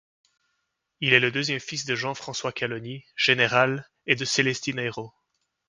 Il 0.99 1.13
est 1.13 1.19
le 1.19 1.29
deuxième 1.29 1.59
fils 1.59 1.85
de 1.85 1.93
Jean-François 1.93 2.51
Caloni, 2.51 3.05
général, 3.15 3.87
et 4.07 4.15
de 4.15 4.25
Célestine 4.25 4.79
Eyraud. 4.79 5.13